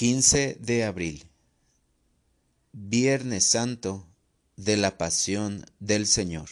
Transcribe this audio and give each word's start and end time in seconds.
15 0.00 0.56
de 0.58 0.84
abril. 0.84 1.26
Viernes 2.72 3.44
Santo 3.44 4.06
de 4.56 4.78
la 4.78 4.96
Pasión 4.96 5.66
del 5.78 6.06
Señor. 6.06 6.48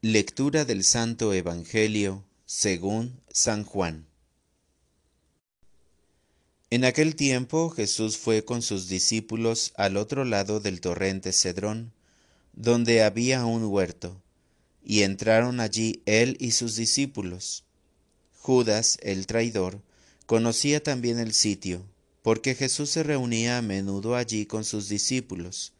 Lectura 0.00 0.64
del 0.64 0.82
Santo 0.82 1.32
Evangelio 1.32 2.24
según 2.44 3.20
San 3.30 3.62
Juan. 3.62 4.08
En 6.70 6.84
aquel 6.84 7.14
tiempo 7.14 7.70
Jesús 7.70 8.16
fue 8.16 8.44
con 8.44 8.60
sus 8.60 8.88
discípulos 8.88 9.74
al 9.76 9.96
otro 9.98 10.24
lado 10.24 10.58
del 10.58 10.80
torrente 10.80 11.32
Cedrón, 11.32 11.92
donde 12.52 13.04
había 13.04 13.44
un 13.44 13.62
huerto, 13.66 14.20
y 14.84 15.02
entraron 15.02 15.60
allí 15.60 16.02
él 16.04 16.36
y 16.40 16.50
sus 16.50 16.74
discípulos. 16.74 17.62
Judas, 18.40 18.98
el 19.02 19.28
traidor, 19.28 19.85
Conocía 20.26 20.82
también 20.82 21.20
el 21.20 21.32
sitio, 21.32 21.86
porque 22.22 22.56
Jesús 22.56 22.90
se 22.90 23.04
reunía 23.04 23.58
a 23.58 23.62
menudo 23.62 24.16
allí 24.16 24.44
con 24.44 24.64
sus 24.64 24.88
discípulos. 24.88 25.72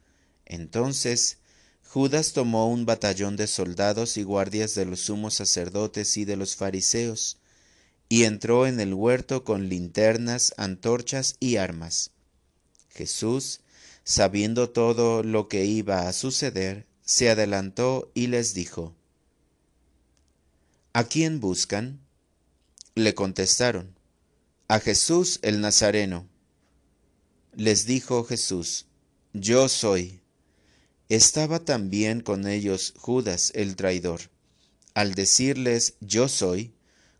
Entonces 0.45 1.39
Judas 1.83 2.33
tomó 2.33 2.71
un 2.71 2.87
batallón 2.87 3.37
de 3.37 3.49
soldados 3.49 4.17
y 4.17 4.23
guardias 4.23 4.77
de 4.77 4.85
los 4.85 5.01
sumos 5.01 5.35
sacerdotes 5.35 6.17
y 6.17 6.25
de 6.25 6.37
los 6.37 6.55
fariseos, 6.55 7.39
y 8.09 8.23
entró 8.23 8.69
en 8.69 8.79
el 8.79 8.95
huerto 8.95 9.43
con 9.43 9.69
linternas, 9.69 10.55
antorchas 10.57 11.37
y 11.41 11.57
armas. 11.57 12.13
Jesús, 12.91 13.61
sabiendo 14.05 14.71
todo 14.71 15.25
lo 15.25 15.49
que 15.49 15.65
iba 15.65 16.07
a 16.07 16.13
suceder, 16.13 16.87
se 17.05 17.31
adelantó 17.31 18.13
y 18.15 18.29
les 18.29 18.55
dijo, 18.55 18.95
¿A 20.93 21.03
quién 21.05 21.41
buscan? 21.41 21.99
Le 22.95 23.15
contestaron, 23.15 23.96
a 24.69 24.81
Jesús 24.81 25.39
el 25.43 25.61
Nazareno. 25.61 26.29
Les 27.55 27.87
dijo 27.87 28.25
Jesús, 28.25 28.87
Yo 29.33 29.69
soy. 29.69 30.21
Estaba 31.09 31.61
también 31.61 32.21
con 32.21 32.49
ellos 32.49 32.93
Judas 32.97 33.53
el 33.55 33.77
traidor. 33.77 34.23
Al 34.95 35.15
decirles, 35.15 35.95
Yo 36.01 36.29
soy, 36.29 36.75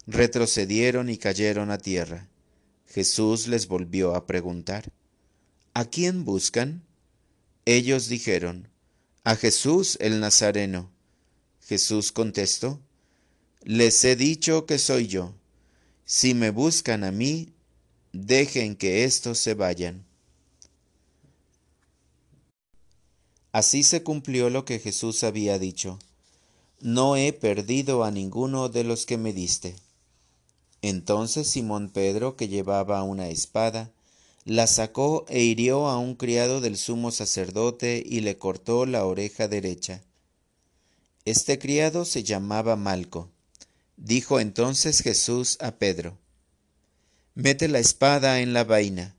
retrocedieron 0.07 1.09
y 1.09 1.19
cayeron 1.19 1.71
a 1.71 1.79
tierra. 1.79 2.29
Jesús 2.87 3.47
les 3.47 3.69
volvió 3.69 4.17
a 4.17 4.27
preguntar, 4.27 4.93
¿A 5.75 5.85
quién 5.85 6.25
buscan? 6.25 6.83
Ellos 7.65 8.09
dijeron, 8.09 8.69
A 9.23 9.37
Jesús 9.37 9.99
el 10.01 10.19
Nazareno. 10.19 10.91
Jesús 11.65 12.11
contestó, 12.11 12.81
Les 13.63 14.05
he 14.05 14.17
dicho 14.17 14.67
que 14.67 14.79
soy 14.79 15.07
yo. 15.07 15.35
Si 16.09 16.35
me 16.35 16.51
buscan 16.51 17.03
a 17.03 17.11
mí, 17.11 17.49
dejen 18.13 18.77
que 18.77 19.03
éstos 19.03 19.39
se 19.39 19.55
vayan. 19.55 20.05
Así 23.51 23.83
se 23.83 24.05
cumplió 24.05 24.49
lo 24.49 24.65
que 24.65 24.79
Jesús 24.79 25.25
había 25.25 25.59
dicho. 25.59 25.99
No 26.81 27.17
he 27.17 27.33
perdido 27.33 28.05
a 28.05 28.13
ninguno 28.13 28.69
de 28.69 28.85
los 28.85 29.05
que 29.05 29.19
me 29.19 29.33
diste. 29.33 29.75
Entonces 30.81 31.51
Simón 31.51 31.91
Pedro, 31.91 32.37
que 32.37 32.47
llevaba 32.47 33.03
una 33.03 33.29
espada, 33.29 33.91
la 34.45 34.69
sacó 34.69 35.27
e 35.29 35.43
hirió 35.43 35.89
a 35.89 35.99
un 35.99 36.15
criado 36.15 36.61
del 36.61 36.77
sumo 36.77 37.11
sacerdote 37.11 38.01
y 38.07 38.21
le 38.21 38.39
cortó 38.39 38.87
la 38.87 39.05
oreja 39.05 39.49
derecha. 39.49 40.05
Este 41.25 41.59
criado 41.59 42.05
se 42.05 42.23
llamaba 42.23 42.77
Malco. 42.77 43.29
Dijo 43.97 44.41
entonces 44.41 45.01
Jesús 45.01 45.57
a 45.61 45.79
Pedro, 45.79 46.19
Mete 47.35 47.67
la 47.67 47.79
espada 47.79 48.41
en 48.41 48.53
la 48.53 48.63
vaina. 48.63 49.17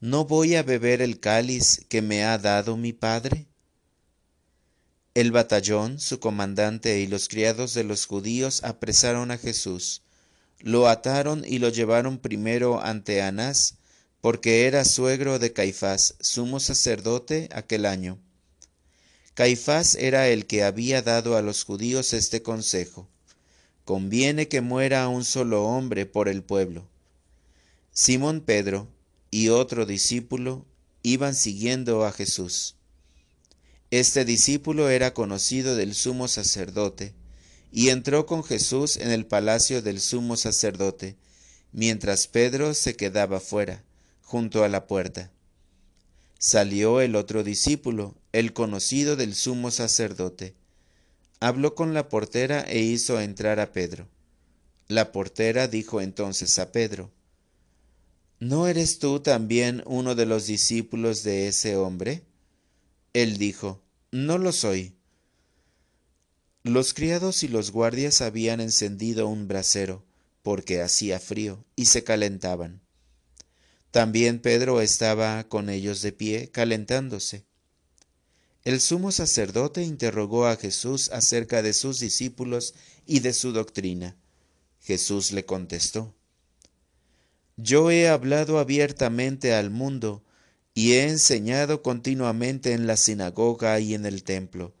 ¿No 0.00 0.24
voy 0.24 0.54
a 0.54 0.62
beber 0.62 1.02
el 1.02 1.20
cáliz 1.20 1.84
que 1.90 2.00
me 2.00 2.24
ha 2.24 2.38
dado 2.38 2.78
mi 2.78 2.94
Padre? 2.94 3.46
El 5.12 5.30
batallón, 5.30 6.00
su 6.00 6.20
comandante 6.20 7.00
y 7.00 7.06
los 7.06 7.28
criados 7.28 7.74
de 7.74 7.84
los 7.84 8.06
judíos 8.06 8.64
apresaron 8.64 9.30
a 9.30 9.36
Jesús, 9.36 10.02
lo 10.60 10.88
ataron 10.88 11.44
y 11.46 11.58
lo 11.58 11.68
llevaron 11.68 12.18
primero 12.18 12.80
ante 12.80 13.20
Anás, 13.20 13.74
porque 14.22 14.66
era 14.66 14.86
suegro 14.86 15.38
de 15.38 15.52
Caifás, 15.52 16.14
sumo 16.20 16.60
sacerdote 16.60 17.50
aquel 17.52 17.84
año. 17.84 18.18
Caifás 19.34 19.96
era 19.96 20.28
el 20.28 20.46
que 20.46 20.64
había 20.64 21.02
dado 21.02 21.36
a 21.36 21.42
los 21.42 21.64
judíos 21.64 22.14
este 22.14 22.42
consejo 22.42 23.08
conviene 23.88 24.48
que 24.48 24.60
muera 24.60 25.08
un 25.08 25.24
solo 25.24 25.64
hombre 25.64 26.04
por 26.04 26.28
el 26.28 26.42
pueblo. 26.42 26.86
Simón 27.90 28.42
Pedro 28.42 28.86
y 29.30 29.48
otro 29.48 29.86
discípulo 29.86 30.66
iban 31.02 31.34
siguiendo 31.34 32.04
a 32.04 32.12
Jesús. 32.12 32.74
Este 33.90 34.26
discípulo 34.26 34.90
era 34.90 35.14
conocido 35.14 35.74
del 35.74 35.94
sumo 35.94 36.28
sacerdote, 36.28 37.14
y 37.72 37.88
entró 37.88 38.26
con 38.26 38.44
Jesús 38.44 38.98
en 38.98 39.10
el 39.10 39.24
palacio 39.24 39.80
del 39.80 40.02
sumo 40.02 40.36
sacerdote, 40.36 41.16
mientras 41.72 42.26
Pedro 42.26 42.74
se 42.74 42.94
quedaba 42.94 43.40
fuera, 43.40 43.82
junto 44.20 44.64
a 44.64 44.68
la 44.68 44.86
puerta. 44.86 45.32
Salió 46.38 47.00
el 47.00 47.16
otro 47.16 47.42
discípulo, 47.42 48.14
el 48.32 48.52
conocido 48.52 49.16
del 49.16 49.34
sumo 49.34 49.70
sacerdote, 49.70 50.54
habló 51.40 51.74
con 51.74 51.94
la 51.94 52.08
portera 52.08 52.60
e 52.62 52.80
hizo 52.80 53.20
entrar 53.20 53.60
a 53.60 53.72
Pedro. 53.72 54.08
La 54.88 55.12
portera 55.12 55.68
dijo 55.68 56.00
entonces 56.00 56.58
a 56.58 56.72
Pedro, 56.72 57.10
¿No 58.40 58.68
eres 58.68 59.00
tú 59.00 59.18
también 59.18 59.82
uno 59.84 60.14
de 60.14 60.24
los 60.24 60.46
discípulos 60.46 61.24
de 61.24 61.48
ese 61.48 61.76
hombre? 61.76 62.22
Él 63.12 63.36
dijo, 63.36 63.82
No 64.12 64.38
lo 64.38 64.52
soy. 64.52 64.94
Los 66.62 66.94
criados 66.94 67.42
y 67.42 67.48
los 67.48 67.72
guardias 67.72 68.20
habían 68.20 68.60
encendido 68.60 69.26
un 69.26 69.48
brasero, 69.48 70.04
porque 70.42 70.82
hacía 70.82 71.18
frío, 71.18 71.64
y 71.74 71.86
se 71.86 72.04
calentaban. 72.04 72.80
También 73.90 74.38
Pedro 74.38 74.80
estaba 74.80 75.48
con 75.48 75.68
ellos 75.68 76.00
de 76.02 76.12
pie, 76.12 76.50
calentándose. 76.50 77.47
El 78.68 78.82
sumo 78.82 79.12
sacerdote 79.12 79.82
interrogó 79.82 80.46
a 80.46 80.56
Jesús 80.56 81.08
acerca 81.10 81.62
de 81.62 81.72
sus 81.72 82.00
discípulos 82.00 82.74
y 83.06 83.20
de 83.20 83.32
su 83.32 83.52
doctrina. 83.52 84.14
Jesús 84.82 85.32
le 85.32 85.46
contestó, 85.46 86.14
Yo 87.56 87.90
he 87.90 88.08
hablado 88.08 88.58
abiertamente 88.58 89.54
al 89.54 89.70
mundo 89.70 90.22
y 90.74 90.92
he 90.92 91.08
enseñado 91.08 91.82
continuamente 91.82 92.74
en 92.74 92.86
la 92.86 92.98
sinagoga 92.98 93.80
y 93.80 93.94
en 93.94 94.04
el 94.04 94.22
templo, 94.22 94.74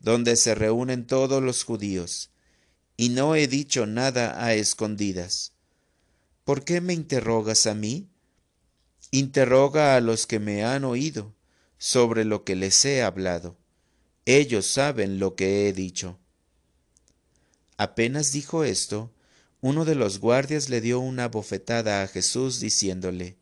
donde 0.00 0.34
se 0.34 0.56
reúnen 0.56 1.06
todos 1.06 1.40
los 1.40 1.62
judíos, 1.62 2.30
y 2.96 3.10
no 3.10 3.36
he 3.36 3.46
dicho 3.46 3.86
nada 3.86 4.44
a 4.44 4.54
escondidas. 4.54 5.52
¿Por 6.42 6.64
qué 6.64 6.80
me 6.80 6.92
interrogas 6.92 7.68
a 7.68 7.74
mí? 7.74 8.08
Interroga 9.12 9.94
a 9.94 10.00
los 10.00 10.26
que 10.26 10.40
me 10.40 10.64
han 10.64 10.82
oído 10.82 11.37
sobre 11.78 12.24
lo 12.24 12.44
que 12.44 12.56
les 12.56 12.84
he 12.84 13.02
hablado. 13.02 13.56
Ellos 14.26 14.66
saben 14.66 15.18
lo 15.18 15.36
que 15.36 15.68
he 15.68 15.72
dicho. 15.72 16.18
Apenas 17.76 18.32
dijo 18.32 18.64
esto, 18.64 19.12
uno 19.60 19.84
de 19.84 19.94
los 19.94 20.18
guardias 20.18 20.68
le 20.68 20.80
dio 20.80 21.00
una 21.00 21.28
bofetada 21.28 22.02
a 22.02 22.08
Jesús 22.08 22.60
diciéndole, 22.60 23.36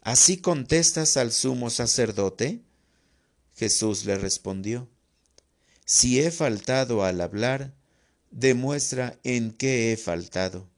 ¿Así 0.00 0.38
contestas 0.38 1.16
al 1.16 1.32
sumo 1.32 1.70
sacerdote? 1.70 2.62
Jesús 3.56 4.04
le 4.04 4.16
respondió, 4.16 4.88
Si 5.84 6.20
he 6.20 6.30
faltado 6.30 7.04
al 7.04 7.20
hablar, 7.20 7.74
demuestra 8.30 9.18
en 9.22 9.52
qué 9.52 9.92
he 9.92 9.96
faltado. 9.96 10.68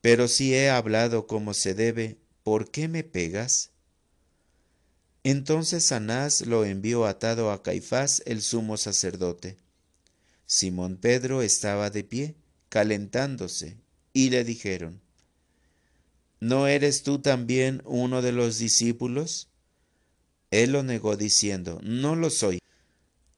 Pero 0.00 0.28
si 0.28 0.54
he 0.54 0.70
hablado 0.70 1.26
como 1.26 1.54
se 1.54 1.74
debe, 1.74 2.18
¿por 2.42 2.70
qué 2.70 2.88
me 2.88 3.04
pegas? 3.04 3.70
Entonces 5.28 5.90
Anás 5.90 6.46
lo 6.46 6.64
envió 6.64 7.04
atado 7.04 7.50
a 7.50 7.60
Caifás 7.60 8.22
el 8.26 8.42
sumo 8.42 8.76
sacerdote. 8.76 9.56
Simón 10.46 10.98
Pedro 10.98 11.42
estaba 11.42 11.90
de 11.90 12.04
pie, 12.04 12.36
calentándose, 12.68 13.76
y 14.12 14.30
le 14.30 14.44
dijeron, 14.44 15.00
¿No 16.38 16.68
eres 16.68 17.02
tú 17.02 17.18
también 17.18 17.82
uno 17.86 18.22
de 18.22 18.30
los 18.30 18.58
discípulos? 18.58 19.48
Él 20.52 20.70
lo 20.70 20.84
negó 20.84 21.16
diciendo, 21.16 21.80
No 21.82 22.14
lo 22.14 22.30
soy. 22.30 22.60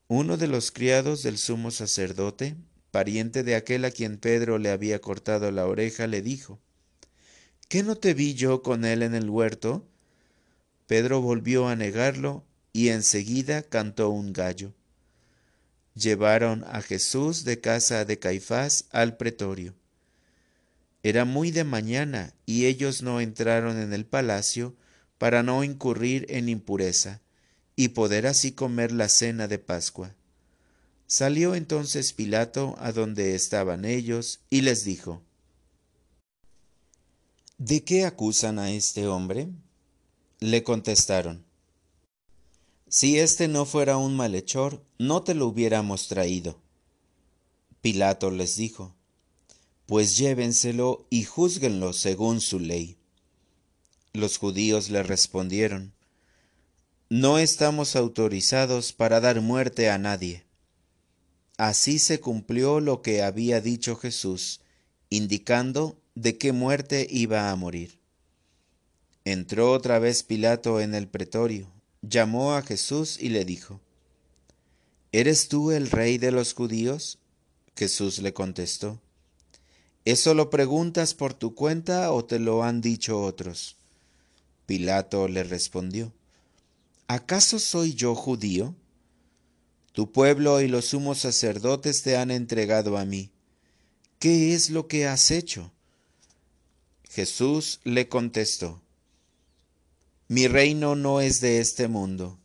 Uno 0.08 0.36
de 0.36 0.46
los 0.46 0.70
criados 0.70 1.22
del 1.22 1.38
sumo 1.38 1.70
sacerdote, 1.70 2.54
pariente 2.90 3.42
de 3.44 3.54
aquel 3.54 3.86
a 3.86 3.90
quien 3.90 4.18
Pedro 4.18 4.58
le 4.58 4.68
había 4.68 5.00
cortado 5.00 5.50
la 5.52 5.66
oreja, 5.66 6.06
le 6.06 6.20
dijo, 6.20 6.60
¿Qué 7.66 7.82
no 7.82 7.96
te 7.96 8.12
vi 8.12 8.34
yo 8.34 8.62
con 8.62 8.84
él 8.84 9.02
en 9.02 9.14
el 9.14 9.30
huerto? 9.30 9.86
Pedro 10.88 11.20
volvió 11.20 11.68
a 11.68 11.76
negarlo 11.76 12.46
y 12.72 12.88
enseguida 12.88 13.62
cantó 13.62 14.08
un 14.08 14.32
gallo. 14.32 14.72
Llevaron 15.94 16.64
a 16.64 16.80
Jesús 16.80 17.44
de 17.44 17.60
casa 17.60 18.06
de 18.06 18.18
Caifás 18.18 18.86
al 18.90 19.18
pretorio. 19.18 19.74
Era 21.02 21.26
muy 21.26 21.50
de 21.50 21.64
mañana 21.64 22.32
y 22.46 22.64
ellos 22.64 23.02
no 23.02 23.20
entraron 23.20 23.78
en 23.78 23.92
el 23.92 24.06
palacio 24.06 24.76
para 25.18 25.42
no 25.42 25.62
incurrir 25.62 26.24
en 26.30 26.48
impureza 26.48 27.20
y 27.76 27.88
poder 27.88 28.26
así 28.26 28.52
comer 28.52 28.90
la 28.90 29.10
cena 29.10 29.46
de 29.46 29.58
Pascua. 29.58 30.14
Salió 31.06 31.54
entonces 31.54 32.14
Pilato 32.14 32.76
a 32.78 32.92
donde 32.92 33.34
estaban 33.34 33.84
ellos 33.84 34.40
y 34.48 34.62
les 34.62 34.84
dijo, 34.84 35.22
¿De 37.58 37.84
qué 37.84 38.06
acusan 38.06 38.58
a 38.58 38.70
este 38.70 39.06
hombre? 39.06 39.50
Le 40.40 40.62
contestaron, 40.62 41.44
Si 42.88 43.18
este 43.18 43.48
no 43.48 43.66
fuera 43.66 43.96
un 43.96 44.14
malhechor, 44.14 44.84
no 44.96 45.24
te 45.24 45.34
lo 45.34 45.48
hubiéramos 45.48 46.06
traído. 46.06 46.60
Pilato 47.80 48.30
les 48.30 48.54
dijo, 48.54 48.94
Pues 49.86 50.16
llévenselo 50.16 51.08
y 51.10 51.24
júzguenlo 51.24 51.92
según 51.92 52.40
su 52.40 52.60
ley. 52.60 52.98
Los 54.12 54.38
judíos 54.38 54.90
le 54.90 55.02
respondieron, 55.02 55.92
No 57.10 57.40
estamos 57.40 57.96
autorizados 57.96 58.92
para 58.92 59.18
dar 59.18 59.40
muerte 59.40 59.90
a 59.90 59.98
nadie. 59.98 60.44
Así 61.56 61.98
se 61.98 62.20
cumplió 62.20 62.78
lo 62.78 63.02
que 63.02 63.22
había 63.22 63.60
dicho 63.60 63.96
Jesús, 63.96 64.60
indicando 65.10 66.00
de 66.14 66.38
qué 66.38 66.52
muerte 66.52 67.08
iba 67.10 67.50
a 67.50 67.56
morir. 67.56 67.97
Entró 69.28 69.72
otra 69.72 69.98
vez 69.98 70.22
Pilato 70.22 70.80
en 70.80 70.94
el 70.94 71.06
pretorio, 71.06 71.70
llamó 72.00 72.54
a 72.54 72.62
Jesús 72.62 73.18
y 73.20 73.28
le 73.28 73.44
dijo, 73.44 73.78
¿Eres 75.12 75.48
tú 75.48 75.70
el 75.70 75.90
rey 75.90 76.16
de 76.16 76.32
los 76.32 76.54
judíos? 76.54 77.18
Jesús 77.76 78.20
le 78.20 78.32
contestó, 78.32 79.02
¿eso 80.06 80.32
lo 80.32 80.48
preguntas 80.48 81.12
por 81.12 81.34
tu 81.34 81.54
cuenta 81.54 82.10
o 82.12 82.24
te 82.24 82.38
lo 82.38 82.64
han 82.64 82.80
dicho 82.80 83.20
otros? 83.20 83.76
Pilato 84.64 85.28
le 85.28 85.42
respondió, 85.42 86.14
¿acaso 87.06 87.58
soy 87.58 87.92
yo 87.92 88.14
judío? 88.14 88.74
Tu 89.92 90.10
pueblo 90.10 90.62
y 90.62 90.68
los 90.68 90.86
sumos 90.86 91.18
sacerdotes 91.18 92.02
te 92.02 92.16
han 92.16 92.30
entregado 92.30 92.96
a 92.96 93.04
mí. 93.04 93.30
¿Qué 94.20 94.54
es 94.54 94.70
lo 94.70 94.88
que 94.88 95.06
has 95.06 95.30
hecho? 95.30 95.70
Jesús 97.10 97.80
le 97.84 98.08
contestó, 98.08 98.80
Mi 100.30 100.46
reino 100.46 100.94
no 100.94 101.22
es 101.22 101.40
de 101.40 101.58
este 101.58 101.88
mundo. 101.88 102.38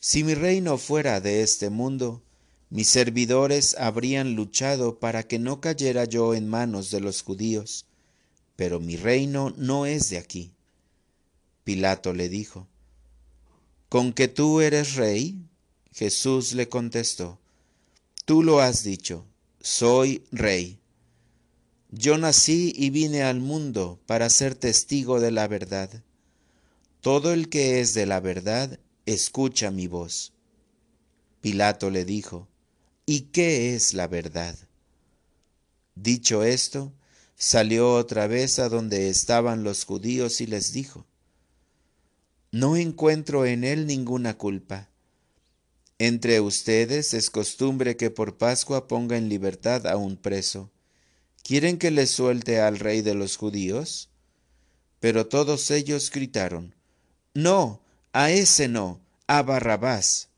Si 0.00 0.22
mi 0.22 0.34
reino 0.34 0.76
fuera 0.76 1.22
de 1.22 1.42
este 1.42 1.70
mundo, 1.70 2.22
mis 2.68 2.88
servidores 2.88 3.74
habrían 3.78 4.34
luchado 4.34 4.98
para 4.98 5.22
que 5.22 5.38
no 5.38 5.62
cayera 5.62 6.04
yo 6.04 6.34
en 6.34 6.46
manos 6.46 6.90
de 6.90 7.00
los 7.00 7.22
judíos, 7.22 7.86
pero 8.54 8.80
mi 8.80 8.96
reino 8.98 9.54
no 9.56 9.86
es 9.86 10.10
de 10.10 10.18
aquí. 10.18 10.52
Pilato 11.64 12.12
le 12.12 12.28
dijo, 12.28 12.68
¿con 13.88 14.12
que 14.12 14.28
tú 14.28 14.60
eres 14.60 14.96
rey? 14.96 15.42
Jesús 15.94 16.52
le 16.52 16.68
contestó, 16.68 17.38
tú 18.26 18.42
lo 18.42 18.60
has 18.60 18.84
dicho, 18.84 19.24
soy 19.62 20.22
rey. 20.32 20.78
Yo 21.90 22.18
nací 22.18 22.74
y 22.76 22.90
vine 22.90 23.22
al 23.22 23.40
mundo 23.40 23.98
para 24.04 24.28
ser 24.28 24.54
testigo 24.54 25.18
de 25.18 25.30
la 25.30 25.48
verdad. 25.48 26.02
Todo 27.00 27.32
el 27.32 27.48
que 27.48 27.80
es 27.80 27.94
de 27.94 28.04
la 28.04 28.20
verdad, 28.20 28.78
escucha 29.06 29.70
mi 29.70 29.86
voz. 29.86 30.34
Pilato 31.40 31.88
le 31.88 32.04
dijo, 32.04 32.46
¿Y 33.06 33.22
qué 33.32 33.74
es 33.74 33.94
la 33.94 34.06
verdad? 34.06 34.54
Dicho 35.94 36.44
esto, 36.44 36.92
salió 37.36 37.94
otra 37.94 38.26
vez 38.26 38.58
a 38.58 38.68
donde 38.68 39.08
estaban 39.08 39.64
los 39.64 39.86
judíos 39.86 40.42
y 40.42 40.46
les 40.46 40.72
dijo, 40.72 41.06
No 42.52 42.76
encuentro 42.76 43.46
en 43.46 43.64
él 43.64 43.86
ninguna 43.86 44.36
culpa. 44.36 44.90
Entre 45.98 46.40
ustedes 46.40 47.14
es 47.14 47.30
costumbre 47.30 47.96
que 47.96 48.10
por 48.10 48.36
Pascua 48.36 48.88
ponga 48.88 49.16
en 49.16 49.30
libertad 49.30 49.86
a 49.86 49.96
un 49.96 50.18
preso. 50.18 50.70
¿Quieren 51.42 51.78
que 51.78 51.90
le 51.90 52.06
suelte 52.06 52.60
al 52.60 52.78
rey 52.78 53.00
de 53.00 53.14
los 53.14 53.38
judíos? 53.38 54.10
Pero 54.98 55.26
todos 55.28 55.70
ellos 55.70 56.10
gritaron, 56.10 56.74
No, 57.34 57.80
a 58.12 58.32
ese 58.32 58.66
no, 58.66 59.00
a 59.28 59.42
Barrabás. 59.42 60.28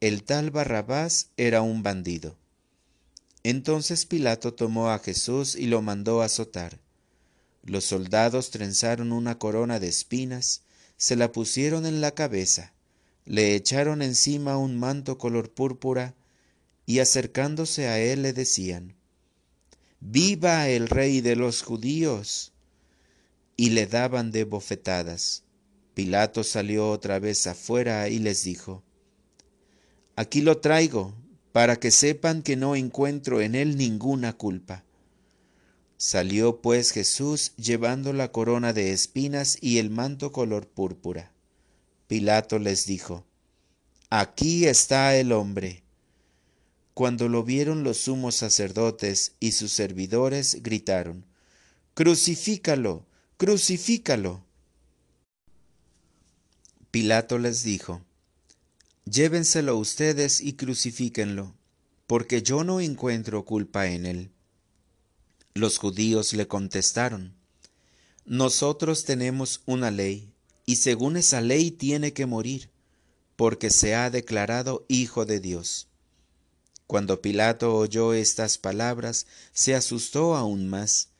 El 0.00 0.22
tal 0.22 0.52
Barrabás 0.52 1.30
era 1.36 1.62
un 1.62 1.82
bandido. 1.82 2.36
Entonces 3.42 4.06
Pilato 4.06 4.54
tomó 4.54 4.90
a 4.90 5.00
Jesús 5.00 5.56
y 5.56 5.66
lo 5.66 5.82
mandó 5.82 6.22
azotar. 6.22 6.78
Los 7.64 7.84
soldados 7.86 8.50
trenzaron 8.50 9.10
una 9.10 9.38
corona 9.38 9.80
de 9.80 9.88
espinas, 9.88 10.62
se 10.96 11.16
la 11.16 11.32
pusieron 11.32 11.84
en 11.86 12.00
la 12.00 12.12
cabeza, 12.12 12.72
le 13.24 13.56
echaron 13.56 14.00
encima 14.00 14.58
un 14.58 14.78
manto 14.78 15.18
color 15.18 15.50
púrpura, 15.50 16.14
y 16.86 17.00
acercándose 17.00 17.88
a 17.88 17.98
él 17.98 18.22
le 18.22 18.32
decían, 18.32 18.94
Viva 19.98 20.68
el 20.68 20.88
rey 20.88 21.20
de 21.20 21.34
los 21.34 21.62
judíos. 21.62 22.52
Y 23.56 23.70
le 23.70 23.86
daban 23.86 24.30
de 24.30 24.44
bofetadas. 24.44 25.42
Pilato 26.00 26.44
salió 26.44 26.90
otra 26.90 27.18
vez 27.18 27.46
afuera 27.46 28.08
y 28.08 28.20
les 28.20 28.42
dijo, 28.42 28.82
Aquí 30.16 30.40
lo 30.40 30.56
traigo, 30.56 31.14
para 31.52 31.76
que 31.76 31.90
sepan 31.90 32.42
que 32.42 32.56
no 32.56 32.74
encuentro 32.74 33.42
en 33.42 33.54
él 33.54 33.76
ninguna 33.76 34.32
culpa. 34.32 34.82
Salió 35.98 36.62
pues 36.62 36.92
Jesús 36.92 37.52
llevando 37.58 38.14
la 38.14 38.32
corona 38.32 38.72
de 38.72 38.92
espinas 38.92 39.58
y 39.60 39.76
el 39.76 39.90
manto 39.90 40.32
color 40.32 40.66
púrpura. 40.68 41.34
Pilato 42.06 42.58
les 42.58 42.86
dijo, 42.86 43.26
Aquí 44.08 44.64
está 44.64 45.14
el 45.16 45.32
hombre. 45.32 45.82
Cuando 46.94 47.28
lo 47.28 47.44
vieron 47.44 47.84
los 47.84 47.98
sumos 47.98 48.36
sacerdotes 48.36 49.34
y 49.38 49.52
sus 49.52 49.70
servidores, 49.70 50.62
gritaron, 50.62 51.26
Crucifícalo, 51.92 53.04
crucifícalo. 53.36 54.46
Pilato 56.90 57.38
les 57.38 57.62
dijo, 57.62 58.02
Llévenselo 59.04 59.76
ustedes 59.76 60.40
y 60.40 60.54
crucifíquenlo, 60.54 61.54
porque 62.08 62.42
yo 62.42 62.64
no 62.64 62.80
encuentro 62.80 63.44
culpa 63.44 63.86
en 63.86 64.06
él. 64.06 64.30
Los 65.54 65.78
judíos 65.78 66.32
le 66.32 66.48
contestaron, 66.48 67.36
Nosotros 68.24 69.04
tenemos 69.04 69.62
una 69.66 69.92
ley, 69.92 70.32
y 70.66 70.76
según 70.76 71.16
esa 71.16 71.40
ley 71.40 71.70
tiene 71.70 72.12
que 72.12 72.26
morir, 72.26 72.70
porque 73.36 73.70
se 73.70 73.94
ha 73.94 74.10
declarado 74.10 74.84
Hijo 74.88 75.24
de 75.26 75.38
Dios. 75.38 75.86
Cuando 76.88 77.22
Pilato 77.22 77.76
oyó 77.76 78.14
estas 78.14 78.58
palabras, 78.58 79.28
se 79.52 79.76
asustó 79.76 80.34
aún 80.34 80.68
más, 80.68 81.10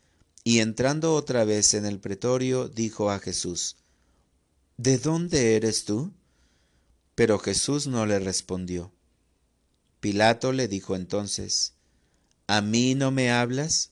y 0.42 0.58
entrando 0.58 1.14
otra 1.14 1.44
vez 1.44 1.74
en 1.74 1.86
el 1.86 2.00
pretorio, 2.00 2.68
dijo 2.68 3.12
a 3.12 3.20
Jesús, 3.20 3.76
¿De 4.82 4.96
dónde 4.96 5.56
eres 5.56 5.84
tú? 5.84 6.10
Pero 7.14 7.38
Jesús 7.38 7.86
no 7.86 8.06
le 8.06 8.18
respondió. 8.18 8.90
Pilato 10.00 10.52
le 10.52 10.68
dijo 10.68 10.96
entonces, 10.96 11.74
¿A 12.46 12.62
mí 12.62 12.94
no 12.94 13.10
me 13.10 13.30
hablas? 13.30 13.90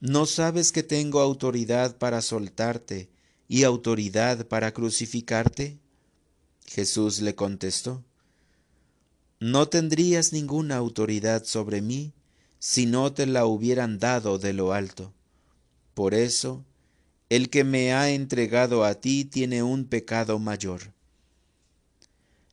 ¿No 0.00 0.26
sabes 0.26 0.72
que 0.72 0.82
tengo 0.82 1.20
autoridad 1.20 1.96
para 1.96 2.22
soltarte 2.22 3.08
y 3.46 3.62
autoridad 3.62 4.48
para 4.48 4.72
crucificarte? 4.72 5.78
Jesús 6.66 7.20
le 7.20 7.36
contestó, 7.36 8.02
No 9.38 9.68
tendrías 9.68 10.32
ninguna 10.32 10.74
autoridad 10.74 11.44
sobre 11.44 11.82
mí 11.82 12.14
si 12.58 12.86
no 12.86 13.12
te 13.12 13.26
la 13.26 13.46
hubieran 13.46 14.00
dado 14.00 14.40
de 14.40 14.54
lo 14.54 14.72
alto. 14.72 15.14
Por 15.94 16.14
eso, 16.14 16.64
el 17.28 17.50
que 17.50 17.64
me 17.64 17.92
ha 17.92 18.10
entregado 18.10 18.84
a 18.84 18.94
ti 18.94 19.24
tiene 19.24 19.62
un 19.62 19.84
pecado 19.86 20.38
mayor. 20.38 20.92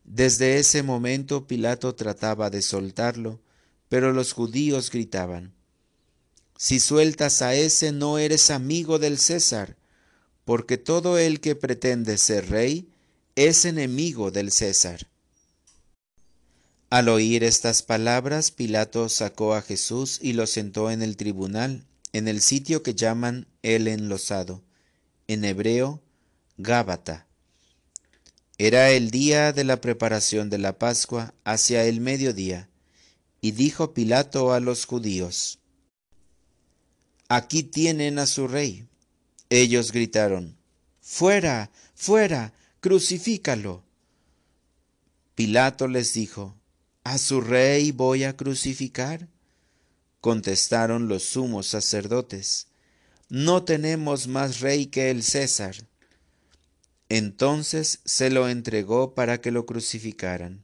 Desde 0.04 0.58
ese 0.58 0.84
momento 0.84 1.48
Pilato 1.48 1.96
trataba 1.96 2.50
de 2.50 2.62
soltarlo, 2.62 3.40
pero 3.90 4.12
los 4.12 4.34
judíos 4.34 4.90
gritaban, 4.90 5.54
Si 6.58 6.80
sueltas 6.80 7.42
a 7.42 7.56
ese 7.56 7.92
no 7.92 8.18
eres 8.18 8.50
amigo 8.50 8.98
del 9.00 9.18
César, 9.18 9.76
porque 10.46 10.78
todo 10.78 11.18
el 11.18 11.40
que 11.40 11.56
pretende 11.56 12.18
ser 12.18 12.50
rey 12.50 12.90
es 13.36 13.66
enemigo 13.66 14.32
del 14.32 14.52
César. 14.52 15.08
Al 16.90 17.10
oír 17.10 17.44
estas 17.44 17.82
palabras, 17.82 18.52
Pilato 18.52 19.10
sacó 19.10 19.56
a 19.56 19.62
Jesús 19.62 20.20
y 20.22 20.34
lo 20.34 20.46
sentó 20.46 20.92
en 20.92 21.02
el 21.02 21.18
tribunal, 21.18 21.86
en 22.14 22.28
el 22.28 22.42
sitio 22.42 22.84
que 22.84 22.96
llaman 22.96 23.48
el 23.62 23.88
enlosado, 23.88 24.64
en 25.28 25.44
hebreo, 25.44 26.02
Gábata 26.58 27.28
era 28.60 28.92
el 28.92 29.10
día 29.10 29.52
de 29.52 29.64
la 29.64 29.82
preparación 29.82 30.50
de 30.50 30.60
la 30.60 30.78
Pascua 30.78 31.34
hacia 31.44 31.86
el 31.86 32.02
mediodía, 32.02 32.70
y 33.42 33.52
dijo 33.52 33.94
Pilato 33.94 34.54
a 34.54 34.60
los 34.60 34.86
judíos, 34.86 35.60
aquí 37.28 37.64
tienen 37.64 38.20
a 38.20 38.26
su 38.26 38.48
rey. 38.48 38.88
Ellos 39.50 39.92
gritaron, 39.92 40.56
Fuera, 41.02 41.72
fuera, 41.96 42.54
crucifícalo. 42.80 43.84
Pilato 45.36 45.88
les 45.88 46.14
dijo, 46.14 46.56
¿A 47.04 47.18
su 47.18 47.42
rey 47.42 47.92
voy 47.92 48.24
a 48.24 48.38
crucificar? 48.38 49.28
Contestaron 50.24 51.10
los 51.10 51.24
sumos 51.24 51.68
sacerdotes, 51.68 52.68
No 53.28 53.66
tenemos 53.66 54.30
más 54.30 54.62
rey 54.62 54.86
que 54.86 55.12
el 55.12 55.22
César. 55.22 55.76
Entonces 57.10 58.00
se 58.06 58.30
lo 58.30 58.48
entregó 58.48 59.16
para 59.16 59.42
que 59.42 59.52
lo 59.52 59.66
crucificaran. 59.66 60.64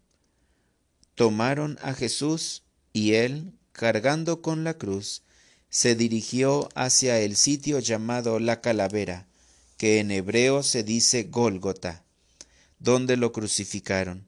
Tomaron 1.14 1.78
a 1.82 1.94
Jesús 1.94 2.64
y 2.94 3.16
él, 3.16 3.52
cargando 3.74 4.42
con 4.42 4.64
la 4.64 4.76
cruz, 4.76 5.24
se 5.70 5.94
dirigió 5.94 6.70
hacia 6.74 7.20
el 7.20 7.36
sitio 7.36 7.80
llamado 7.80 8.40
la 8.40 8.62
calavera, 8.62 9.28
que 9.76 10.00
en 10.00 10.12
hebreo 10.12 10.64
se 10.64 10.84
dice 10.84 11.24
Gólgota, 11.24 12.06
donde 12.80 13.18
lo 13.18 13.34
crucificaron, 13.34 14.26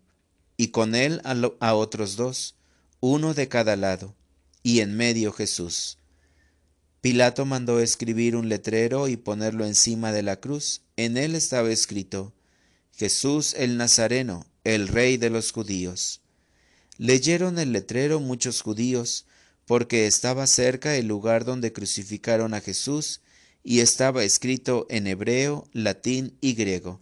y 0.57 0.71
con 0.71 0.93
él 0.93 1.21
a, 1.23 1.73
otros 1.73 2.17
dos, 2.17 2.55
uno 2.99 3.33
de 3.33 3.47
cada 3.47 3.77
lado, 3.77 4.13
y 4.63 4.79
en 4.79 4.95
medio 4.95 5.31
Jesús. 5.31 5.97
Pilato 7.01 7.45
mandó 7.45 7.79
escribir 7.79 8.35
un 8.35 8.47
letrero 8.47 9.07
y 9.07 9.17
ponerlo 9.17 9.65
encima 9.65 10.11
de 10.11 10.21
la 10.21 10.39
cruz. 10.39 10.81
En 10.97 11.17
él 11.17 11.35
estaba 11.35 11.71
escrito, 11.71 12.33
Jesús 12.95 13.55
el 13.57 13.77
Nazareno, 13.77 14.45
el 14.63 14.87
rey 14.87 15.17
de 15.17 15.31
los 15.31 15.51
judíos. 15.51 16.21
Leyeron 16.97 17.57
el 17.57 17.71
letrero 17.71 18.19
muchos 18.19 18.61
judíos, 18.61 19.25
porque 19.65 20.05
estaba 20.05 20.45
cerca 20.45 20.95
el 20.95 21.07
lugar 21.07 21.45
donde 21.45 21.73
crucificaron 21.73 22.53
a 22.53 22.61
Jesús, 22.61 23.21
y 23.63 23.79
estaba 23.79 24.23
escrito 24.23 24.85
en 24.89 25.07
hebreo, 25.07 25.67
latín 25.73 26.37
y 26.41 26.53
griego. 26.53 26.99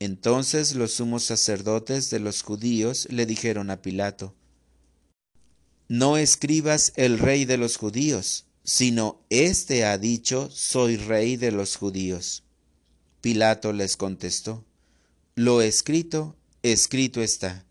Entonces 0.00 0.74
los 0.74 0.94
sumos 0.94 1.24
sacerdotes 1.24 2.10
de 2.10 2.18
los 2.18 2.42
judíos 2.42 3.06
le 3.10 3.26
dijeron 3.26 3.70
a 3.70 3.82
Pilato, 3.82 4.34
No 5.92 6.18
escribas 6.18 6.92
el 6.94 7.18
rey 7.18 7.46
de 7.46 7.56
los 7.56 7.76
judíos, 7.76 8.46
sino 8.62 9.24
éste 9.28 9.84
ha 9.84 9.98
dicho, 9.98 10.48
soy 10.48 10.96
rey 10.96 11.36
de 11.36 11.50
los 11.50 11.74
judíos. 11.74 12.44
Pilato 13.20 13.72
les 13.72 13.96
contestó, 13.96 14.64
Lo 15.34 15.62
escrito, 15.62 16.36
escrito 16.62 17.22
está. 17.22 17.66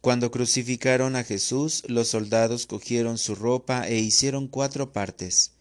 Cuando 0.00 0.30
crucificaron 0.30 1.14
a 1.14 1.24
Jesús, 1.24 1.82
los 1.88 2.08
soldados 2.08 2.64
cogieron 2.64 3.18
su 3.18 3.34
ropa 3.34 3.86
e 3.86 3.98
hicieron 3.98 4.48
cuatro 4.48 4.94
partes, 4.94 5.52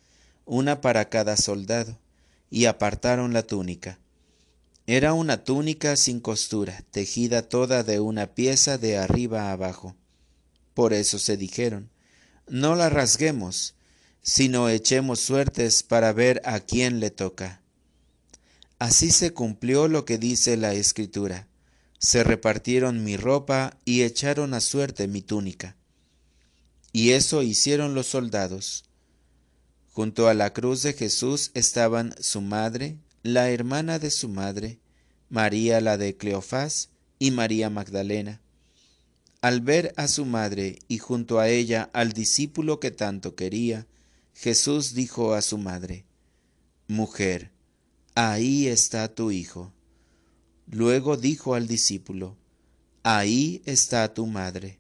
una 0.45 0.79
para 0.79 1.09
cada 1.09 1.35
soldado, 1.35 1.99
y 2.49 2.67
apartaron 2.67 3.33
la 3.33 3.43
túnica. 3.43 3.99
Era 4.87 5.11
una 5.11 5.43
túnica 5.43 5.97
sin 5.97 6.21
costura, 6.21 6.85
tejida 6.91 7.49
toda 7.49 7.83
de 7.83 7.99
una 7.99 8.27
pieza 8.27 8.77
de 8.77 8.95
arriba 8.97 9.51
abajo. 9.51 9.97
Por 10.73 10.93
eso 10.93 11.19
se 11.19 11.37
dijeron, 11.37 11.89
no 12.47 12.75
la 12.75 12.89
rasguemos, 12.89 13.75
sino 14.21 14.69
echemos 14.69 15.19
suertes 15.19 15.83
para 15.83 16.13
ver 16.13 16.41
a 16.45 16.59
quién 16.59 16.99
le 16.99 17.11
toca. 17.11 17.61
Así 18.79 19.11
se 19.11 19.33
cumplió 19.33 19.87
lo 19.87 20.05
que 20.05 20.17
dice 20.17 20.57
la 20.57 20.73
Escritura 20.73 21.47
se 22.03 22.21
repartieron 22.25 23.05
mi 23.05 23.15
ropa 23.15 23.77
y 23.85 24.01
echaron 24.01 24.53
a 24.53 24.59
suerte 24.59 25.07
mi 25.07 25.21
túnica. 25.21 25.77
Y 26.91 27.11
eso 27.11 27.41
hicieron 27.41 27.95
los 27.95 28.07
soldados. 28.07 28.83
Junto 29.93 30.27
a 30.27 30.33
la 30.33 30.51
cruz 30.51 30.83
de 30.83 30.91
Jesús 30.91 31.51
estaban 31.53 32.13
su 32.19 32.41
madre, 32.41 32.97
la 33.23 33.49
hermana 33.51 33.99
de 33.99 34.11
su 34.11 34.27
madre, 34.27 34.79
María 35.29 35.79
la 35.79 35.97
de 35.97 36.17
Cleofás 36.17 36.89
y 37.19 37.31
María 37.31 37.69
Magdalena. 37.69 38.41
Al 39.43 39.59
ver 39.59 39.93
a 39.97 40.07
su 40.07 40.23
madre 40.23 40.79
y 40.87 40.99
junto 40.99 41.37
a 41.37 41.49
ella 41.49 41.89
al 41.91 42.13
discípulo 42.13 42.79
que 42.79 42.91
tanto 42.91 43.35
quería, 43.35 43.87
Jesús 44.33 44.93
dijo 44.93 45.33
a 45.33 45.41
su 45.41 45.57
madre, 45.57 46.05
Mujer, 46.87 47.51
ahí 48.15 48.67
está 48.67 49.13
tu 49.13 49.31
hijo. 49.31 49.73
Luego 50.71 51.17
dijo 51.17 51.55
al 51.55 51.67
discípulo, 51.67 52.37
Ahí 53.03 53.61
está 53.65 54.13
tu 54.13 54.27
madre. 54.27 54.79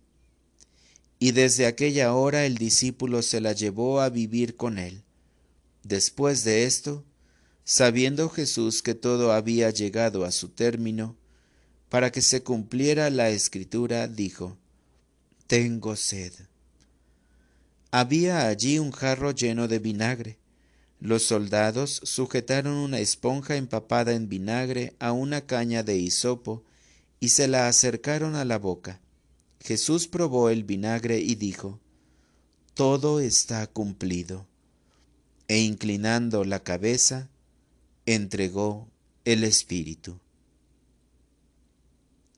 Y 1.19 1.33
desde 1.33 1.65
aquella 1.65 2.13
hora 2.13 2.45
el 2.45 2.57
discípulo 2.57 3.21
se 3.21 3.41
la 3.41 3.51
llevó 3.51 3.99
a 3.99 4.07
vivir 4.07 4.55
con 4.55 4.79
él. 4.79 5.03
Después 5.83 6.45
de 6.45 6.63
esto, 6.63 7.03
sabiendo 7.65 8.29
Jesús 8.29 8.81
que 8.81 8.95
todo 8.95 9.33
había 9.33 9.71
llegado 9.71 10.23
a 10.23 10.31
su 10.31 10.47
término, 10.47 11.17
para 11.93 12.11
que 12.11 12.23
se 12.23 12.41
cumpliera 12.41 13.11
la 13.11 13.29
escritura, 13.29 14.07
dijo, 14.07 14.57
Tengo 15.45 15.95
sed. 15.95 16.33
Había 17.91 18.47
allí 18.47 18.79
un 18.79 18.91
jarro 18.91 19.29
lleno 19.29 19.67
de 19.67 19.77
vinagre 19.77 20.39
los 21.03 21.23
soldados 21.23 21.99
sujetaron 22.05 22.75
una 22.75 22.99
esponja 22.99 23.57
empapada 23.57 24.13
en 24.13 24.29
vinagre 24.29 24.95
a 24.99 25.11
una 25.11 25.41
caña 25.41 25.83
de 25.83 25.97
hisopo 25.97 26.63
y 27.19 27.29
se 27.29 27.49
la 27.49 27.67
acercaron 27.67 28.35
a 28.35 28.45
la 28.45 28.57
boca. 28.57 29.01
Jesús 29.59 30.07
probó 30.07 30.49
el 30.49 30.63
vinagre 30.63 31.19
y 31.19 31.35
dijo, 31.35 31.81
Todo 32.73 33.19
está 33.19 33.67
cumplido. 33.67 34.47
E 35.49 35.59
inclinando 35.59 36.45
la 36.45 36.63
cabeza, 36.63 37.27
entregó 38.05 38.87
el 39.25 39.43
Espíritu. 39.43 40.21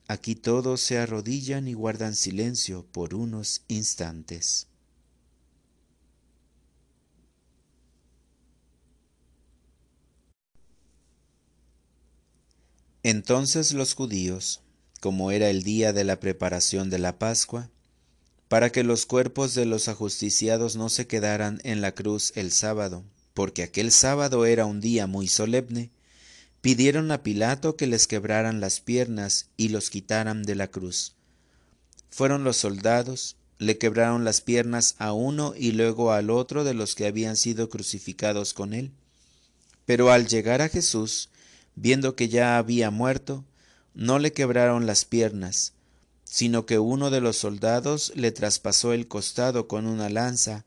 Aquí 0.08 0.36
todos 0.36 0.80
se 0.80 0.98
arrodillan 0.98 1.66
y 1.66 1.74
guardan 1.74 2.14
silencio 2.14 2.86
por 2.92 3.14
unos 3.14 3.62
instantes. 3.66 4.68
Entonces 13.02 13.72
los 13.72 13.94
judíos, 13.94 14.62
como 15.00 15.30
era 15.30 15.48
el 15.48 15.62
día 15.62 15.92
de 15.92 16.02
la 16.02 16.18
preparación 16.18 16.90
de 16.90 16.98
la 16.98 17.18
Pascua, 17.18 17.70
para 18.48 18.70
que 18.70 18.84
los 18.84 19.06
cuerpos 19.06 19.54
de 19.54 19.64
los 19.64 19.88
ajusticiados 19.88 20.76
no 20.76 20.88
se 20.88 21.06
quedaran 21.06 21.60
en 21.64 21.80
la 21.80 21.92
cruz 21.92 22.32
el 22.36 22.52
sábado, 22.52 23.04
porque 23.34 23.62
aquel 23.62 23.92
sábado 23.92 24.46
era 24.46 24.66
un 24.66 24.80
día 24.80 25.06
muy 25.06 25.28
solemne, 25.28 25.90
pidieron 26.66 27.12
a 27.12 27.22
Pilato 27.22 27.76
que 27.76 27.86
les 27.86 28.08
quebraran 28.08 28.58
las 28.58 28.80
piernas 28.80 29.50
y 29.56 29.68
los 29.68 29.88
quitaran 29.88 30.42
de 30.42 30.56
la 30.56 30.66
cruz. 30.66 31.14
Fueron 32.10 32.42
los 32.42 32.56
soldados, 32.56 33.36
le 33.60 33.78
quebraron 33.78 34.24
las 34.24 34.40
piernas 34.40 34.96
a 34.98 35.12
uno 35.12 35.54
y 35.56 35.70
luego 35.70 36.10
al 36.10 36.28
otro 36.28 36.64
de 36.64 36.74
los 36.74 36.96
que 36.96 37.06
habían 37.06 37.36
sido 37.36 37.68
crucificados 37.68 38.52
con 38.52 38.74
él. 38.74 38.90
Pero 39.84 40.10
al 40.10 40.26
llegar 40.26 40.60
a 40.60 40.68
Jesús, 40.68 41.28
viendo 41.76 42.16
que 42.16 42.28
ya 42.28 42.58
había 42.58 42.90
muerto, 42.90 43.44
no 43.94 44.18
le 44.18 44.32
quebraron 44.32 44.86
las 44.86 45.04
piernas, 45.04 45.72
sino 46.24 46.66
que 46.66 46.80
uno 46.80 47.10
de 47.10 47.20
los 47.20 47.36
soldados 47.36 48.10
le 48.16 48.32
traspasó 48.32 48.92
el 48.92 49.06
costado 49.06 49.68
con 49.68 49.86
una 49.86 50.08
lanza, 50.08 50.64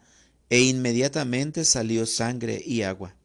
e 0.50 0.62
inmediatamente 0.62 1.66
salió 1.66 2.06
sangre 2.06 2.64
y 2.66 2.84
agua. 2.84 3.19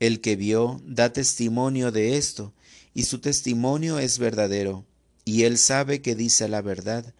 El 0.00 0.20
que 0.20 0.36
vio 0.36 0.80
da 0.84 1.12
testimonio 1.12 1.92
de 1.92 2.16
esto, 2.16 2.52
y 2.94 3.04
su 3.04 3.20
testimonio 3.20 3.98
es 3.98 4.18
verdadero, 4.18 4.84
y 5.24 5.42
él 5.44 5.58
sabe 5.58 6.02
que 6.02 6.14
dice 6.14 6.48
la 6.48 6.62
verdad, 6.62 7.14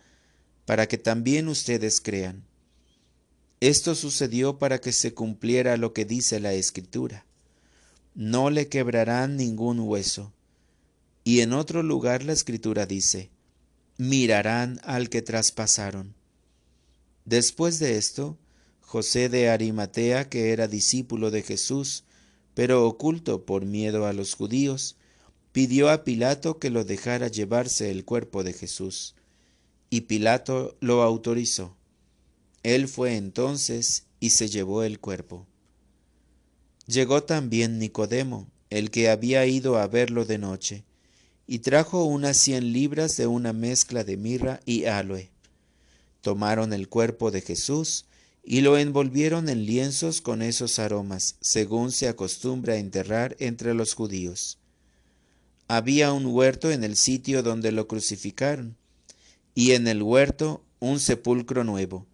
para 0.64 0.87
que 0.87 0.99
también 0.99 1.49
ustedes 1.49 2.00
crean. 2.00 2.45
Esto 3.61 3.95
sucedió 3.95 4.59
para 4.59 4.80
que 4.80 4.92
se 4.92 5.14
cumpliera 5.14 5.76
lo 5.76 5.92
que 5.92 6.04
dice 6.04 6.40
la 6.40 6.52
Escritura 6.52 7.26
no 8.16 8.49
le 8.49 8.68
quebrarán 8.68 9.37
ningún 9.37 9.78
hueso. 9.78 10.33
Y 11.23 11.40
en 11.40 11.52
otro 11.52 11.83
lugar 11.83 12.25
la 12.25 12.33
escritura 12.33 12.87
dice, 12.87 13.30
mirarán 13.99 14.80
al 14.85 15.11
que 15.11 15.21
traspasaron. 15.21 16.14
Después 17.26 17.78
de 17.78 17.99
esto, 17.99 18.38
José 18.80 19.28
de 19.28 19.50
Arimatea, 19.50 20.30
que 20.30 20.52
era 20.52 20.66
discípulo 20.66 21.30
de 21.30 21.42
Jesús, 21.42 22.04
pero 22.57 22.87
oculto 22.87 23.45
por 23.45 23.67
miedo 23.67 24.07
a 24.07 24.15
los 24.15 24.33
judíos, 24.33 24.97
pidió 25.53 25.91
a 25.91 26.05
Pilato 26.05 26.59
que 26.59 26.71
lo 26.71 26.85
dejara 26.85 27.29
llevarse 27.29 27.91
el 27.91 28.07
cuerpo 28.07 28.45
de 28.45 28.55
Jesús. 28.55 29.15
Y 29.91 30.01
Pilato 30.03 30.75
lo 30.81 31.03
autorizó. 31.03 31.77
Él 32.63 32.89
fue 32.89 33.17
entonces 33.17 34.07
y 34.21 34.31
se 34.31 34.49
llevó 34.49 34.85
el 34.85 35.01
cuerpo. 35.01 35.47
Llegó 36.87 37.25
también 37.25 37.79
Nicodemo, 37.79 38.49
el 38.71 38.91
que 38.91 39.11
había 39.11 39.45
ido 39.45 39.77
a 39.77 39.87
verlo 39.87 40.25
de 40.25 40.39
noche, 40.39 40.85
y 41.47 41.59
trajo 41.59 42.05
unas 42.05 42.39
cien 42.39 42.73
libras 42.73 43.19
de 43.19 43.27
una 43.27 43.53
mezcla 43.53 44.03
de 44.03 44.17
mirra 44.17 44.61
y 44.65 44.87
aloe. 44.87 45.29
Tomaron 46.23 46.73
el 46.73 46.89
cuerpo 46.89 47.31
de 47.31 47.43
Jesús 47.43 48.06
y 48.49 48.61
lo 48.61 48.79
envolvieron 48.79 49.49
en 49.49 49.67
lienzos 49.67 50.21
con 50.21 50.41
esos 50.41 50.79
aromas, 50.79 51.35
según 51.41 51.91
se 51.91 52.07
acostumbra 52.07 52.76
enterrar 52.76 53.37
entre 53.41 53.75
los 53.75 53.95
judíos. 53.95 54.59
Había 55.67 56.12
un 56.12 56.26
huerto 56.26 56.71
en 56.71 56.85
el 56.85 56.97
sitio 56.97 57.43
donde 57.43 57.73
lo 57.73 57.88
crucificaron, 57.88 58.76
y 59.57 59.73
en 59.73 59.88
el 59.88 60.00
huerto 60.00 60.62
un 60.79 61.00
sepulcro 61.00 61.65
nuevo, 61.65 62.07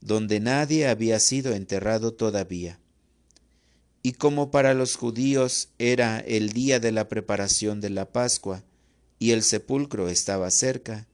donde 0.00 0.40
nadie 0.40 0.88
había 0.88 1.20
sido 1.20 1.52
enterrado 1.52 2.14
todavía. 2.14 2.80
Y 4.02 4.12
como 4.12 4.50
para 4.50 4.72
los 4.72 4.96
judíos 4.96 5.68
era 5.78 6.18
el 6.20 6.54
día 6.54 6.80
de 6.80 6.92
la 6.92 7.08
preparación 7.08 7.82
de 7.82 7.90
la 7.90 8.10
Pascua, 8.10 8.64
y 9.18 9.32
el 9.32 9.42
sepulcro 9.42 10.08
estaba 10.08 10.50
cerca, 10.50 11.06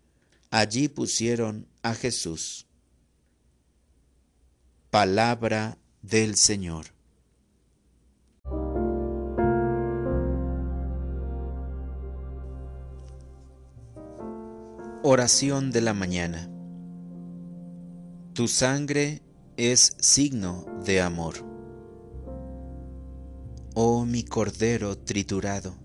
allí 0.51 0.87
pusieron 0.87 1.67
a 1.83 1.95
Jesús. 1.95 2.67
Palabra 4.91 5.79
del 6.03 6.35
Señor. 6.35 6.87
Oración 15.05 15.71
de 15.71 15.81
la 15.81 15.95
mañana. 15.95 16.51
Tu 18.33 18.49
sangre 18.49 19.23
es 19.57 19.97
signo 20.01 20.67
de 20.85 21.01
amor. 21.01 21.35
Oh 23.77 24.05
mi 24.05 24.25
Cordero 24.25 24.99
triturado, 24.99 25.77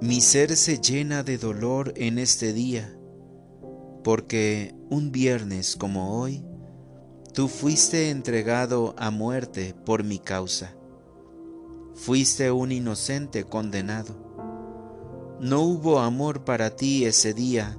mi 0.00 0.20
ser 0.20 0.56
se 0.56 0.78
llena 0.78 1.24
de 1.24 1.38
dolor 1.38 1.92
en 1.96 2.20
este 2.20 2.52
día, 2.52 2.96
porque 4.04 4.76
un 4.90 5.10
viernes 5.10 5.74
como 5.74 6.20
hoy, 6.20 6.44
tú 7.36 7.48
fuiste 7.48 8.08
entregado 8.08 8.94
a 8.96 9.10
muerte 9.10 9.74
por 9.84 10.04
mi 10.04 10.18
causa. 10.18 10.74
Fuiste 11.94 12.50
un 12.50 12.72
inocente 12.72 13.44
condenado. 13.44 15.36
No 15.38 15.60
hubo 15.60 15.98
amor 15.98 16.44
para 16.44 16.76
ti 16.76 17.04
ese 17.04 17.34
día 17.34 17.76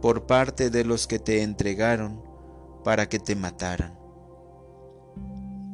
por 0.00 0.24
parte 0.24 0.70
de 0.70 0.86
los 0.86 1.06
que 1.06 1.18
te 1.18 1.42
entregaron 1.42 2.22
para 2.82 3.06
que 3.10 3.18
te 3.18 3.36
mataran. 3.36 3.98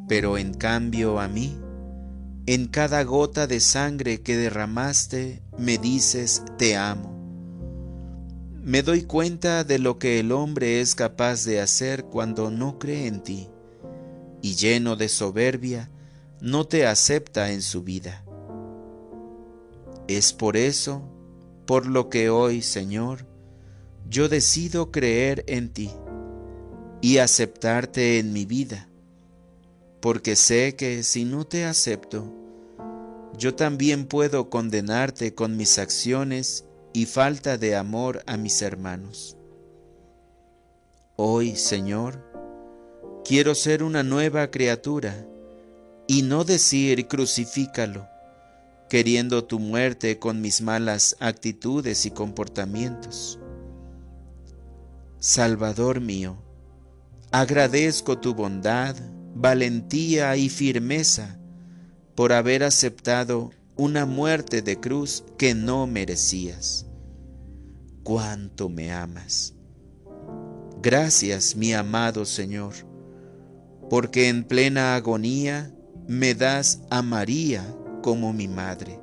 Pero 0.09 0.37
en 0.37 0.53
cambio 0.53 1.21
a 1.21 1.29
mí, 1.29 1.57
en 2.47 2.67
cada 2.67 3.05
gota 3.05 3.47
de 3.47 3.61
sangre 3.61 4.23
que 4.23 4.37
derramaste, 4.37 5.45
me 5.57 5.79
dices 5.79 6.43
te 6.59 6.77
amo. 6.77 7.20
Me 8.63 8.83
doy 8.83 9.05
cuenta 9.05 9.65
de 9.65 9.79
lo 9.79 9.99
que 9.99 10.21
el 10.21 10.33
hombre 10.33 10.83
es 10.83 10.95
capaz 10.95 11.47
de 11.47 11.63
hacer 11.63 12.05
cuando 12.05 12.51
no 12.51 12.79
cree 12.79 13.07
en 13.07 13.23
ti, 13.23 13.49
y 14.43 14.55
lleno 14.55 14.97
de 14.97 15.09
soberbia, 15.09 15.91
no 16.43 16.67
te 16.67 16.87
acepta 16.87 17.53
en 17.53 17.63
su 17.63 17.83
vida. 17.83 18.23
Es 20.09 20.35
por 20.35 20.59
eso, 20.59 21.03
por 21.65 21.87
lo 21.87 22.11
que 22.11 22.29
hoy, 22.29 22.61
Señor, 22.61 23.25
yo 24.11 24.29
decido 24.29 24.91
creer 24.91 25.43
en 25.47 25.71
ti 25.71 25.91
y 27.01 27.17
aceptarte 27.17 28.19
en 28.19 28.35
mi 28.35 28.45
vida, 28.45 28.91
porque 30.01 30.37
sé 30.37 30.77
que 30.77 31.03
si 31.03 31.25
no 31.25 31.47
te 31.47 31.65
acepto, 31.65 32.31
yo 33.39 33.55
también 33.55 34.05
puedo 34.05 34.51
condenarte 34.51 35.35
con 35.35 35.57
mis 35.57 35.79
acciones 35.79 36.67
y 36.93 37.07
falta 37.07 37.57
de 37.57 37.77
amor 37.77 38.23
a 38.27 38.37
mis 38.37 38.63
hermanos. 38.63 39.37
Hoy, 41.17 41.57
Señor, 41.57 42.25
quiero 43.25 43.55
ser 43.55 43.83
una 43.83 44.03
nueva 44.03 44.51
criatura 44.51 45.27
y 46.07 46.23
no 46.23 46.45
decir 46.45 47.07
crucifícalo, 47.07 48.09
queriendo 48.89 49.45
tu 49.45 49.61
muerte 49.61 50.19
con 50.19 50.41
mis 50.41 50.61
malas 50.61 51.17
actitudes 51.21 52.07
y 52.07 52.11
comportamientos. 52.11 53.39
Salvador 55.19 56.01
mío, 56.01 56.43
agradezco 57.31 58.19
tu 58.19 58.35
bondad, 58.35 58.97
valentía 59.35 60.37
y 60.37 60.49
firmeza 60.49 61.39
por 62.17 62.33
haber 62.33 62.65
aceptado 62.65 63.53
una 63.81 64.05
muerte 64.05 64.61
de 64.61 64.79
cruz 64.79 65.25
que 65.39 65.55
no 65.55 65.87
merecías. 65.87 66.85
Cuánto 68.03 68.69
me 68.69 68.93
amas. 68.93 69.55
Gracias, 70.83 71.57
mi 71.57 71.73
amado 71.73 72.27
Señor, 72.27 72.75
porque 73.89 74.29
en 74.29 74.45
plena 74.45 74.97
agonía 74.97 75.75
me 76.07 76.35
das 76.35 76.83
a 76.91 77.01
María 77.01 77.75
como 78.03 78.35
mi 78.35 78.49
madre. 78.49 79.01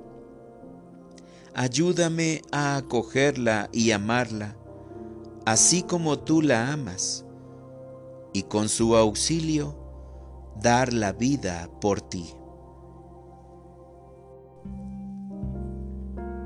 Ayúdame 1.55 2.43
a 2.51 2.77
acogerla 2.77 3.69
y 3.73 3.89
amarla 3.89 4.55
así 5.47 5.81
como 5.81 6.19
tú 6.19 6.43
la 6.43 6.71
amas, 6.71 7.25
y 8.31 8.43
con 8.43 8.69
su 8.69 8.95
auxilio 8.95 9.75
dar 10.61 10.93
la 10.93 11.13
vida 11.13 11.67
por 11.81 11.99
ti. 11.99 12.36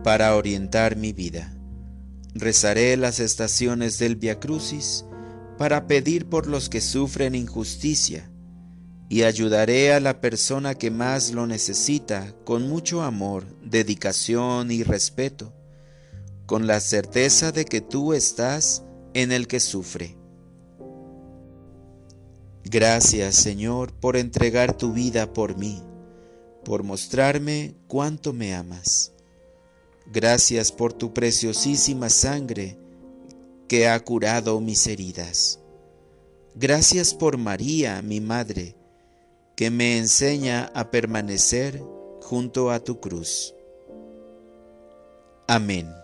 Para 0.04 0.36
orientar 0.36 0.96
mi 0.96 1.14
vida, 1.14 1.56
rezaré 2.34 2.98
las 2.98 3.20
estaciones 3.20 4.00
del 4.00 4.16
Via 4.16 4.40
Crucis 4.40 5.06
para 5.60 5.86
pedir 5.86 6.26
por 6.26 6.48
los 6.48 6.70
que 6.70 6.82
sufren 6.82 7.36
injusticia 7.36 8.32
y 9.10 9.22
ayudaré 9.24 9.94
a 9.94 10.00
la 10.00 10.20
persona 10.20 10.74
que 10.74 10.90
más 10.90 11.34
lo 11.34 11.46
necesita 11.46 12.34
con 12.46 12.68
mucho 12.68 13.04
amor, 13.04 13.46
dedicación 13.64 14.72
y 14.72 14.82
respeto, 14.82 15.54
con 16.48 16.66
la 16.66 16.80
certeza 16.80 17.52
de 17.52 17.66
que 17.66 17.82
tú 17.82 18.14
estás 18.14 18.82
en 19.14 19.32
el 19.32 19.48
que 19.48 19.60
sufre. 19.60 20.18
Gracias 22.64 23.36
Señor 23.36 23.94
por 23.94 24.18
entregar 24.18 24.76
tu 24.76 24.94
vida 24.94 25.32
por 25.32 25.58
mí, 25.58 25.84
por 26.66 26.82
mostrarme 26.82 27.76
cuánto 27.88 28.34
me 28.34 28.56
amas. 28.56 29.12
Gracias 30.06 30.72
por 30.72 30.94
tu 30.94 31.14
preciosísima 31.14 32.10
sangre 32.10 32.78
que 33.68 33.88
ha 33.88 34.00
curado 34.00 34.60
mis 34.60 34.88
heridas. 34.88 35.60
Gracias 36.56 37.14
por 37.14 37.38
María, 37.38 38.02
mi 38.02 38.20
Madre, 38.20 38.76
que 39.56 39.70
me 39.70 39.98
enseña 39.98 40.70
a 40.74 40.92
permanecer 40.92 41.82
junto 42.22 42.72
a 42.72 42.80
tu 42.80 43.00
cruz. 43.00 43.54
Amén. 45.48 46.01